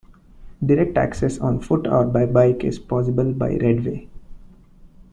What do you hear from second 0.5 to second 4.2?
Direct access on foot or by bike is possible by redway.